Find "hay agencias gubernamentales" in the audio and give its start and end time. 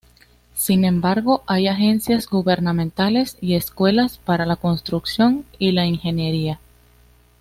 1.45-3.37